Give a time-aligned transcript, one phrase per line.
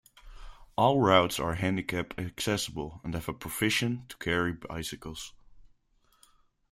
[0.75, 5.35] All routes are handicap accessible and have provision to carry bicycles.